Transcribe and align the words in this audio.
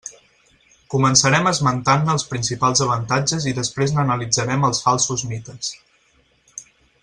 Començarem 0.93 1.49
esmentant-ne 1.49 2.15
els 2.15 2.25
principals 2.31 2.81
avantatges 2.87 3.47
i 3.53 3.55
després 3.61 3.95
n'analitzarem 3.99 4.67
els 4.71 4.81
falsos 4.87 5.27
mites. 5.35 5.71